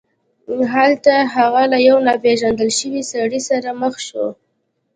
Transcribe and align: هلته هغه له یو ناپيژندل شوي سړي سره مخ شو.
هلته 0.73 1.13
هغه 1.35 1.63
له 1.71 1.77
یو 1.87 1.97
ناپيژندل 2.07 2.69
شوي 2.79 3.01
سړي 3.11 3.39
سره 3.49 3.69
مخ 3.81 3.93
شو. 4.07 4.25